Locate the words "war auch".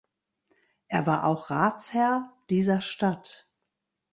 1.05-1.51